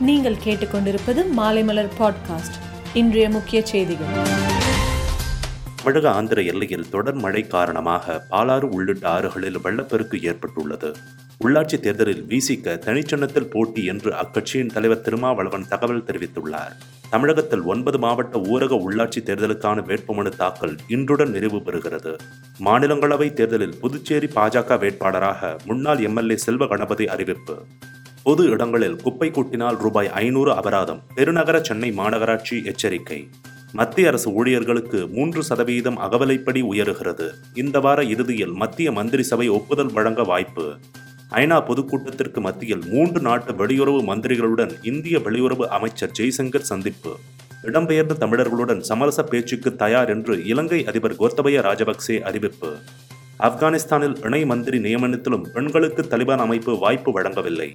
[0.00, 2.56] நீங்கள் கேட்டுக்கொண்டிருப்பது மாலைமலர் பாட்காஸ்ட்.
[2.94, 4.06] இன்றைய முக்கிய செய்திகள்.
[5.76, 10.96] தமிழக ஆந்திர எல்லையில் தொடர் மழை காரணமாக பாலாறு உள்ளிட்ட ஆறுகளில் வெள்ளப்பெருக்கு ஏற்பட்டுள்ளது.
[11.44, 16.76] உள்ளாட்சி தேர்தலில் விசிக தனிச்சின்னத்தில் போட்டி என்று அக்கட்சியின் தலைவர் திருமாவளவன் தகவல் தெரிவித்துள்ளார்.
[17.10, 22.18] தமிழகத்தில் ஒன்பது மாவட்ட ஊரக உள்ளாட்சி தேர்தலுக்கான வேட்புமனு தாக்கல் இன்றுடன் நிறைவு பெறுகிறது.
[22.64, 27.64] மாநிலங்களவை தேர்தலில் புதுச்சேரி பாஜக வேட்பாளராக முன்னாள் எம்எல்ஏ செல்வ கணபதி அறிவிப்பு.
[28.26, 31.02] பொது இடங்களில் குப்பை கொட்டினால் ரூபாய் ஐநூறு அபராதம்.
[31.14, 33.28] பெருநகர சென்னை மாநகராட்சி எச்சரிக்கை.
[33.72, 37.30] மத்திய அரசு ஊழியர்களுக்கு மூன்று சதவீதம் அகவலைப்படி உயருகிறது.
[37.54, 40.76] இந்த வார இறுதியில் மத்திய மந்திரி சபை ஒப்புதல் வழங்க வாய்ப்பு.
[41.30, 47.16] ஐநா பொதுக்கூட்டத்திற்கு மத்தியில் மூன்று நாட்டு வெளியுறவு மந்திரிகளுடன் இந்திய வெளியுறவு அமைச்சர் ஜெய்சங்கர் சந்திப்பு.
[47.62, 52.76] இடம்பெயர்ந்த தமிழர்களுடன் சமரச பேச்சுக்கு தயார் என்று இலங்கை அதிபர் கோத்தபய ராஜபக்சே அறிவிப்பு.
[53.38, 57.74] ஆப்கானிஸ்தானில் இணை மந்திரி நியமனத்திலும் பெண்களுக்கு தலிபான் அமைப்பு வாய்ப்பு வழங்கவில்லை.